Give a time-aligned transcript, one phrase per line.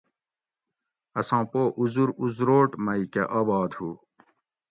[1.19, 3.89] اساں پو اُزر اُزروٹ مئ کہ آباد ھو